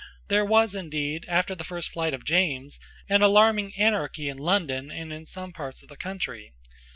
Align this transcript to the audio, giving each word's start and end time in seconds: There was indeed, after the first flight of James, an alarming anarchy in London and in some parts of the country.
There 0.29 0.43
was 0.43 0.73
indeed, 0.73 1.27
after 1.27 1.53
the 1.53 1.63
first 1.63 1.91
flight 1.91 2.11
of 2.15 2.25
James, 2.25 2.79
an 3.07 3.21
alarming 3.21 3.75
anarchy 3.75 4.29
in 4.29 4.39
London 4.39 4.89
and 4.89 5.13
in 5.13 5.27
some 5.27 5.53
parts 5.53 5.83
of 5.83 5.89
the 5.89 5.95
country. 5.95 6.53